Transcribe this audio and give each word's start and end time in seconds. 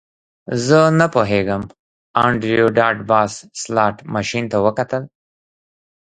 زه 0.65 0.79
نه 0.99 1.07
پوهیږم 1.13 1.63
انډریو 2.23 2.67
ډاټ 2.77 2.97
باس 3.09 3.33
سلاټ 3.61 3.95
ماشین 4.13 4.43
ته 4.51 4.57
وکتل 4.65 5.03